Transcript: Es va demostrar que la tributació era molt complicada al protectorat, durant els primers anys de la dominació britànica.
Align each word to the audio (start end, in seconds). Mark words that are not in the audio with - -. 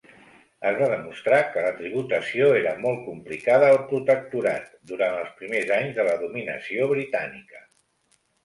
Es 0.69 0.77
va 0.77 0.85
demostrar 0.91 1.37
que 1.55 1.65
la 1.65 1.73
tributació 1.81 2.47
era 2.61 2.73
molt 2.85 3.03
complicada 3.11 3.69
al 3.75 3.79
protectorat, 3.93 4.73
durant 4.93 5.21
els 5.21 5.37
primers 5.43 5.71
anys 5.79 5.95
de 6.01 6.07
la 6.11 6.19
dominació 6.27 6.89
britànica. 6.97 7.63